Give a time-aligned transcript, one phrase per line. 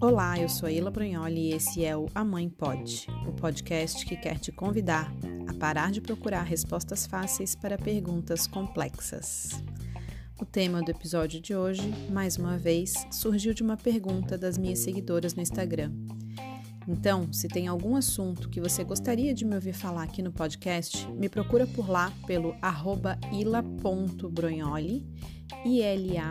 [0.00, 4.04] Olá, eu sou a Ila Brunholi e esse é o A Mãe Pode, o podcast
[4.04, 5.10] que quer te convidar
[5.48, 9.62] a parar de procurar respostas fáceis para perguntas complexas.
[10.38, 14.80] O tema do episódio de hoje, mais uma vez, surgiu de uma pergunta das minhas
[14.80, 15.92] seguidoras no Instagram.
[16.86, 21.10] Então, se tem algum assunto que você gostaria de me ouvir falar aqui no podcast,
[21.12, 25.06] me procura por lá pelo arroba ila.brognoli,
[25.64, 26.26] I-L-A.B-R-O-G-N-O-L-I.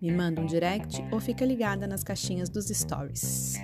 [0.00, 3.54] Me manda um direct ou fica ligada nas caixinhas dos stories.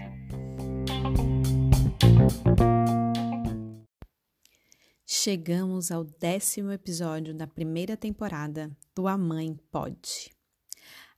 [5.07, 10.33] Chegamos ao décimo episódio da primeira temporada do A Mãe Pode.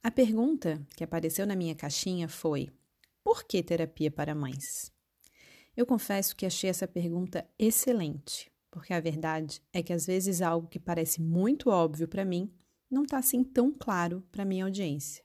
[0.05, 2.69] A pergunta que apareceu na minha caixinha foi:
[3.25, 4.93] por que terapia para mães?
[5.75, 10.69] Eu confesso que achei essa pergunta excelente, porque a verdade é que às vezes algo
[10.69, 12.53] que parece muito óbvio para mim
[12.91, 15.25] não está assim tão claro para minha audiência.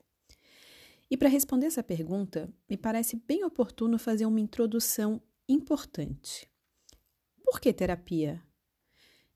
[1.12, 6.50] E para responder essa pergunta, me parece bem oportuno fazer uma introdução importante.
[7.44, 8.42] Por que terapia?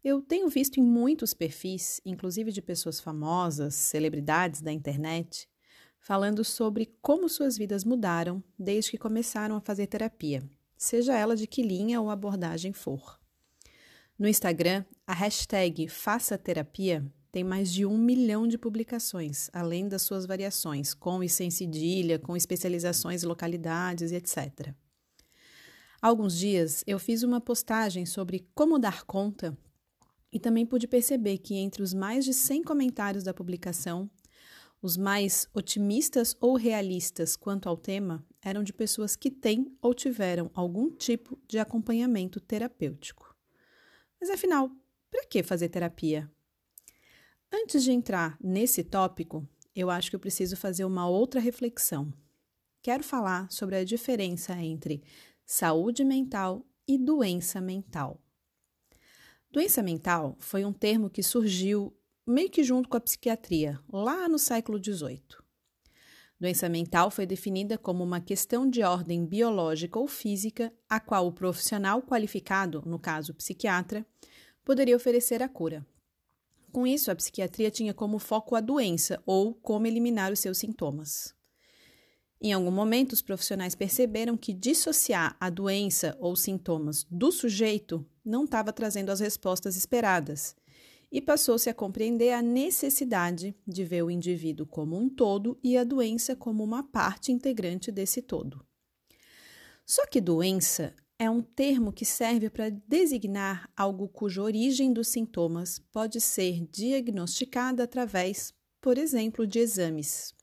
[0.03, 5.47] Eu tenho visto em muitos perfis, inclusive de pessoas famosas, celebridades da internet,
[5.97, 10.43] falando sobre como suas vidas mudaram desde que começaram a fazer terapia,
[10.75, 13.17] seja ela de que linha ou abordagem for.
[14.19, 20.01] No Instagram, a hashtag Faça Terapia tem mais de um milhão de publicações, além das
[20.01, 24.75] suas variações, com e sem cedilha, com especializações em localidades e etc.
[26.01, 29.57] Há alguns dias eu fiz uma postagem sobre como dar conta
[30.33, 34.09] e também pude perceber que entre os mais de 100 comentários da publicação,
[34.81, 40.49] os mais otimistas ou realistas quanto ao tema eram de pessoas que têm ou tiveram
[40.55, 43.33] algum tipo de acompanhamento terapêutico.
[44.19, 44.71] Mas afinal,
[45.11, 46.29] para que fazer terapia?
[47.51, 52.11] Antes de entrar nesse tópico, eu acho que eu preciso fazer uma outra reflexão.
[52.81, 55.03] Quero falar sobre a diferença entre
[55.45, 58.22] saúde mental e doença mental.
[59.53, 64.39] Doença mental foi um termo que surgiu meio que junto com a psiquiatria, lá no
[64.39, 65.21] século XVIII.
[66.39, 71.31] Doença mental foi definida como uma questão de ordem biológica ou física a qual o
[71.31, 74.03] profissional qualificado, no caso psiquiatra,
[74.65, 75.85] poderia oferecer a cura.
[76.71, 81.35] Com isso, a psiquiatria tinha como foco a doença ou como eliminar os seus sintomas.
[82.45, 88.43] Em algum momento, os profissionais perceberam que dissociar a doença ou sintomas do sujeito não
[88.43, 90.53] estava trazendo as respostas esperadas
[91.09, 95.85] e passou-se a compreender a necessidade de ver o indivíduo como um todo e a
[95.85, 98.65] doença como uma parte integrante desse todo.
[99.85, 105.79] Só que doença é um termo que serve para designar algo cuja origem dos sintomas
[105.79, 110.33] pode ser diagnosticada através, por exemplo, de exames.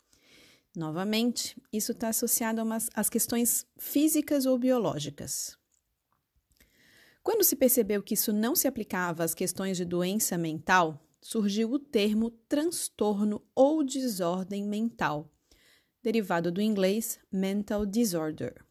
[0.74, 2.62] Novamente, isso está associado
[2.94, 5.58] às questões físicas ou biológicas.
[7.22, 11.78] Quando se percebeu que isso não se aplicava às questões de doença mental, surgiu o
[11.78, 15.30] termo transtorno ou desordem mental,
[16.02, 18.64] derivado do inglês mental disorder.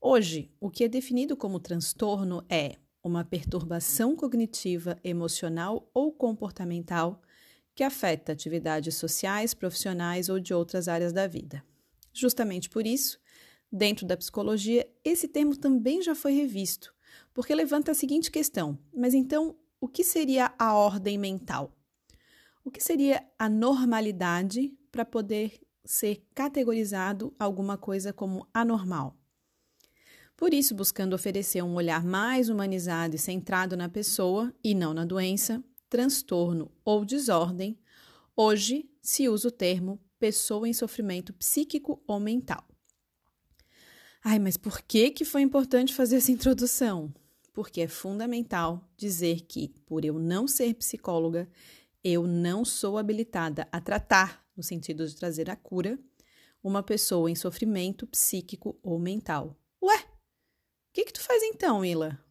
[0.00, 7.22] Hoje, o que é definido como transtorno é uma perturbação cognitiva, emocional ou comportamental
[7.76, 11.62] que afeta atividades sociais, profissionais ou de outras áreas da vida.
[12.10, 13.20] Justamente por isso,
[13.70, 16.94] dentro da psicologia, esse termo também já foi revisto,
[17.34, 21.70] porque levanta a seguinte questão: mas então, o que seria a ordem mental?
[22.64, 29.14] O que seria a normalidade para poder ser categorizado alguma coisa como anormal?
[30.34, 35.04] Por isso, buscando oferecer um olhar mais humanizado e centrado na pessoa e não na
[35.04, 37.78] doença, transtorno ou desordem,
[38.36, 42.66] hoje se usa o termo pessoa em sofrimento psíquico ou mental.
[44.22, 47.14] Ai, mas por que, que foi importante fazer essa introdução?
[47.52, 51.48] Porque é fundamental dizer que, por eu não ser psicóloga,
[52.02, 55.98] eu não sou habilitada a tratar, no sentido de trazer a cura,
[56.62, 59.56] uma pessoa em sofrimento psíquico ou mental.
[59.82, 62.25] Ué, o que, que tu faz então, Ila?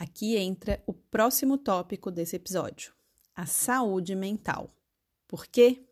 [0.00, 2.94] Aqui entra o próximo tópico desse episódio:
[3.36, 4.70] a saúde mental.
[5.28, 5.84] Por quê?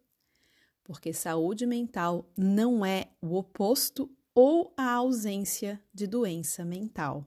[0.83, 7.27] Porque saúde mental não é o oposto ou a ausência de doença mental.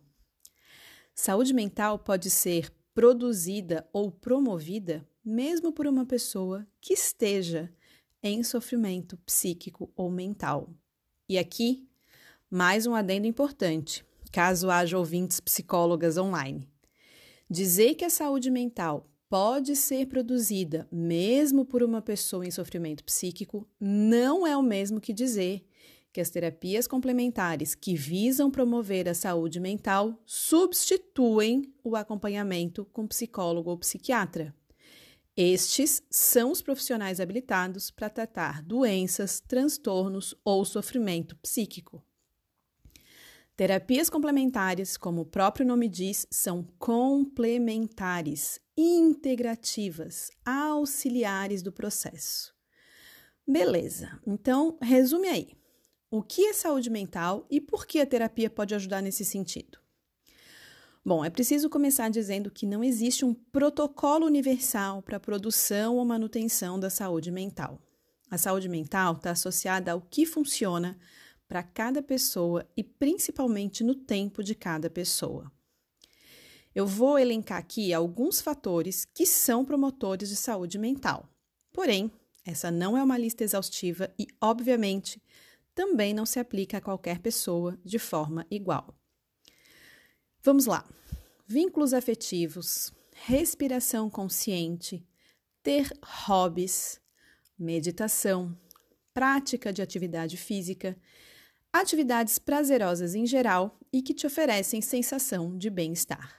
[1.13, 7.71] Saúde mental pode ser produzida ou promovida mesmo por uma pessoa que esteja
[8.23, 10.67] em sofrimento psíquico ou mental.
[11.29, 11.87] E aqui,
[12.49, 16.67] mais um adendo importante, caso haja ouvintes psicólogas online.
[17.49, 23.67] Dizer que a saúde mental pode ser produzida mesmo por uma pessoa em sofrimento psíquico
[23.79, 25.65] não é o mesmo que dizer
[26.11, 33.69] que as terapias complementares que visam promover a saúde mental substituem o acompanhamento com psicólogo
[33.69, 34.53] ou psiquiatra.
[35.35, 42.03] Estes são os profissionais habilitados para tratar doenças, transtornos ou sofrimento psíquico.
[43.55, 52.53] Terapias complementares, como o próprio nome diz, são complementares, integrativas, auxiliares do processo.
[53.47, 55.49] Beleza, então resume aí.
[56.09, 59.79] O que é saúde mental e por que a terapia pode ajudar nesse sentido?
[61.03, 66.05] Bom, é preciso começar dizendo que não existe um protocolo universal para a produção ou
[66.05, 67.81] manutenção da saúde mental.
[68.29, 70.97] A saúde mental está associada ao que funciona
[71.51, 75.51] para cada pessoa e principalmente no tempo de cada pessoa.
[76.73, 81.29] Eu vou elencar aqui alguns fatores que são promotores de saúde mental.
[81.73, 82.09] Porém,
[82.45, 85.21] essa não é uma lista exaustiva e, obviamente,
[85.75, 88.95] também não se aplica a qualquer pessoa de forma igual.
[90.41, 90.89] Vamos lá.
[91.45, 92.93] Vínculos afetivos,
[93.25, 95.05] respiração consciente,
[95.61, 97.01] ter hobbies,
[97.59, 98.57] meditação,
[99.13, 100.97] prática de atividade física,
[101.73, 106.35] atividades prazerosas em geral e que te oferecem sensação de bem-estar.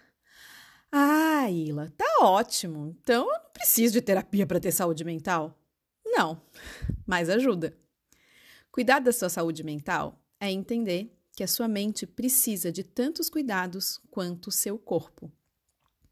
[0.91, 2.97] Ah, Ila, tá ótimo.
[3.01, 5.59] Então eu não preciso de terapia para ter saúde mental?
[6.05, 6.43] Não,
[7.07, 7.77] mas ajuda.
[8.71, 14.01] Cuidar da sua saúde mental é entender que a sua mente precisa de tantos cuidados
[14.11, 15.33] quanto o seu corpo.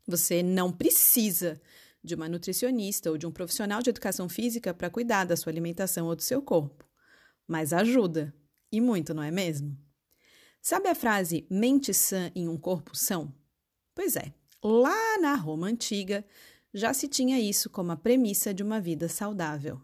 [0.06, 1.60] Você não precisa
[2.02, 6.06] de uma nutricionista ou de um profissional de educação física para cuidar da sua alimentação
[6.06, 6.86] ou do seu corpo,
[7.46, 8.34] mas ajuda,
[8.72, 9.76] e muito, não é mesmo?
[10.62, 13.34] Sabe a frase mente sã em um corpo são?
[13.94, 14.32] Pois é,
[14.62, 16.24] lá na Roma antiga
[16.72, 19.80] já se tinha isso como a premissa de uma vida saudável.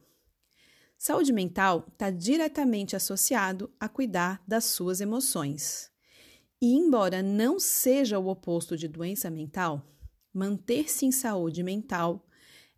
[0.99, 5.91] Saúde mental está diretamente associado a cuidar das suas emoções.
[6.61, 9.87] E, embora não seja o oposto de doença mental,
[10.33, 12.27] manter-se em saúde mental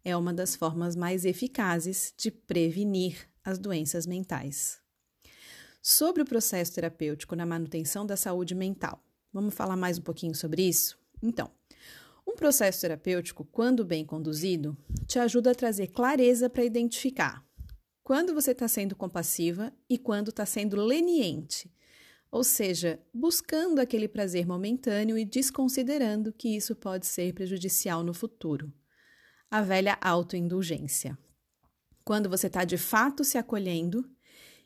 [0.04, 4.80] é uma das formas mais eficazes de prevenir as doenças mentais.
[5.80, 9.02] Sobre o processo terapêutico na manutenção da saúde mental,
[9.32, 10.98] vamos falar mais um pouquinho sobre isso?
[11.22, 11.50] Então,
[12.26, 14.76] um processo terapêutico, quando bem conduzido,
[15.06, 17.46] te ajuda a trazer clareza para identificar
[18.08, 21.70] quando você está sendo compassiva e quando está sendo leniente,
[22.30, 28.72] ou seja, buscando aquele prazer momentâneo e desconsiderando que isso pode ser prejudicial no futuro.
[29.50, 31.18] A velha autoindulgência.
[32.02, 34.10] Quando você está de fato se acolhendo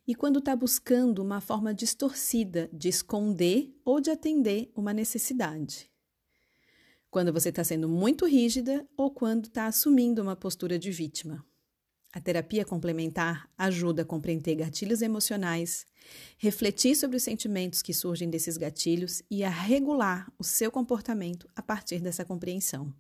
[0.07, 5.91] e quando está buscando uma forma distorcida de esconder ou de atender uma necessidade.
[7.11, 11.45] Quando você está sendo muito rígida ou quando está assumindo uma postura de vítima.
[12.13, 15.87] A terapia complementar ajuda a compreender gatilhos emocionais,
[16.37, 21.63] refletir sobre os sentimentos que surgem desses gatilhos e a regular o seu comportamento a
[21.63, 22.93] partir dessa compreensão.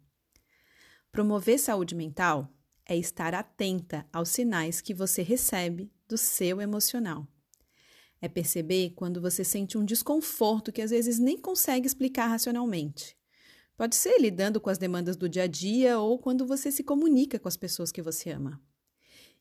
[1.10, 2.48] Promover saúde mental
[2.86, 7.26] é estar atenta aos sinais que você recebe do seu emocional.
[8.20, 13.16] É perceber quando você sente um desconforto que às vezes nem consegue explicar racionalmente.
[13.78, 17.38] Pode ser lidando com as demandas do dia a dia ou quando você se comunica
[17.38, 18.62] com as pessoas que você ama.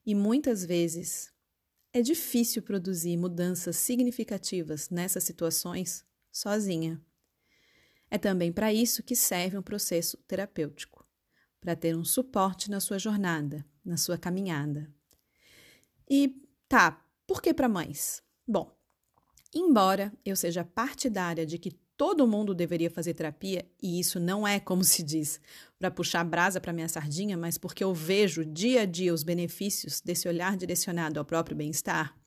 [0.05, 1.29] E muitas vezes
[1.91, 7.01] é difícil produzir mudanças significativas nessas situações sozinha.
[8.09, 11.05] É também para isso que serve um processo terapêutico
[11.59, 14.89] para ter um suporte na sua jornada, na sua caminhada.
[16.13, 18.23] E tá, por que para mães?
[18.47, 18.73] Bom,
[19.53, 24.57] embora eu seja partidária de que todo mundo deveria fazer terapia, e isso não é,
[24.57, 25.37] como se diz,
[25.77, 29.99] para puxar brasa para minha sardinha, mas porque eu vejo dia a dia os benefícios
[29.99, 32.17] desse olhar direcionado ao próprio bem-estar,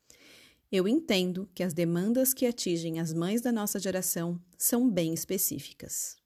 [0.70, 6.16] eu entendo que as demandas que atingem as mães da nossa geração são bem específicas.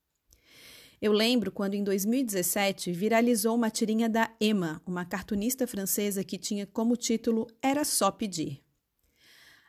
[1.01, 6.67] Eu lembro quando em 2017 viralizou uma tirinha da Emma, uma cartunista francesa que tinha
[6.67, 8.65] como título Era só pedir.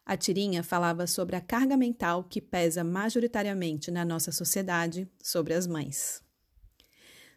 [0.03, 5.67] A tirinha falava sobre a carga mental que pesa majoritariamente na nossa sociedade sobre as
[5.67, 6.23] mães.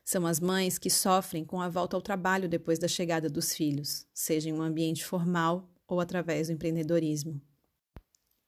[0.02, 4.06] São as mães que sofrem com a volta ao trabalho depois da chegada dos filhos,
[4.14, 7.42] seja em um ambiente formal ou através do empreendedorismo.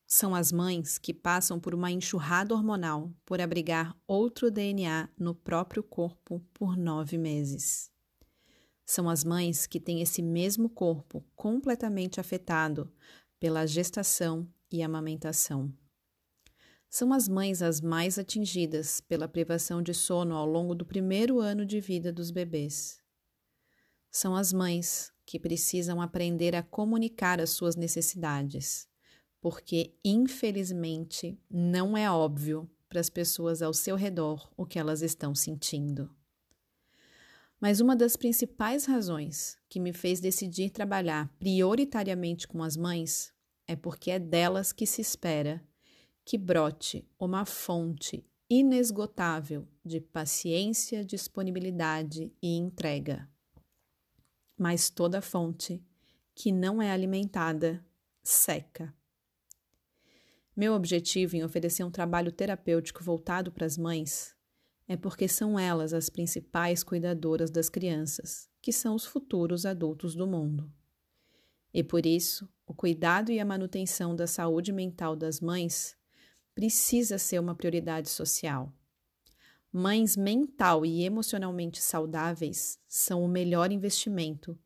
[0.07, 5.81] São as mães que passam por uma enxurrada hormonal por abrigar outro DNA no próprio
[5.81, 7.91] corpo por nove meses.
[8.85, 12.93] São as mães que têm esse mesmo corpo completamente afetado
[13.39, 15.73] pela gestação e amamentação.
[16.87, 21.65] São as mães as mais atingidas pela privação de sono ao longo do primeiro ano
[21.65, 22.99] de vida dos bebês.
[24.11, 28.87] São as mães que precisam aprender a comunicar as suas necessidades,
[29.45, 35.35] porque, infelizmente, não é óbvio para as pessoas ao seu redor o que elas estão
[35.35, 36.09] sentindo.
[37.61, 43.31] Mas uma das principais razões que me fez decidir trabalhar prioritariamente com as mães
[43.67, 45.63] é porque é delas que se espera
[46.25, 53.29] que brote uma fonte inesgotável de paciência, disponibilidade e entrega.
[54.57, 55.85] Mas toda fonte
[56.33, 57.85] que não é alimentada
[58.23, 58.91] seca.
[60.55, 64.33] Meu objetivo em oferecer um trabalho terapêutico voltado para as mães
[64.87, 70.25] é porque são elas as principais cuidadoras das crianças, que são os futuros adultos do
[70.25, 70.71] mundo.
[71.73, 75.97] E por isso, o cuidado e a manutenção da saúde mental das mães
[76.53, 78.71] precisa ser uma prioridade social.
[79.73, 84.57] Mães mental e emocionalmente saudáveis são o melhor investimento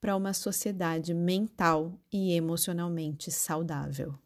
[0.00, 4.16] para uma sociedade mental e emocionalmente saudável.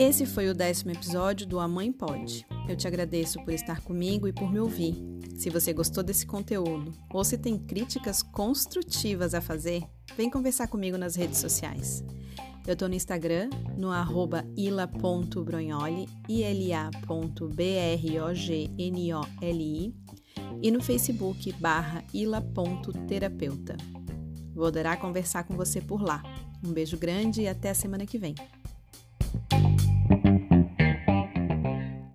[0.00, 2.46] Esse foi o décimo episódio do A Mãe Pode.
[2.66, 4.96] Eu te agradeço por estar comigo e por me ouvir.
[5.36, 9.84] Se você gostou desse conteúdo ou se tem críticas construtivas a fazer,
[10.16, 12.02] vem conversar comigo nas redes sociais.
[12.66, 17.54] Eu tô no Instagram, no arroba ila.brognoli, ila.brognoli,
[20.62, 23.76] e no Facebook, barra ila.terapeuta.
[24.54, 26.22] Vou adorar conversar com você por lá.
[26.64, 28.34] Um beijo grande e até a semana que vem.